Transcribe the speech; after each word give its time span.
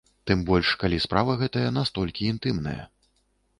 Тым 0.29 0.39
больш, 0.47 0.71
калі 0.83 0.97
справа 1.05 1.35
гэтая 1.43 1.67
настолькі 1.77 2.29
інтымная. 2.33 2.83